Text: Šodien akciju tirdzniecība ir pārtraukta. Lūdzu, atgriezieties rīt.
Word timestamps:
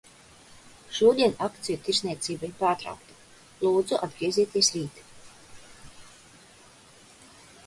Šodien 0.99 1.35
akciju 1.47 1.77
tirdzniecība 1.89 2.47
ir 2.49 2.55
pārtraukta. 2.63 3.19
Lūdzu, 3.67 4.01
atgriezieties 4.09 4.73
rīt. 4.79 4.99